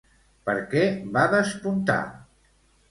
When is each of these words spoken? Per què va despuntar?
Per 0.49 0.55
què 0.71 0.81
va 1.19 1.27
despuntar? 1.37 2.01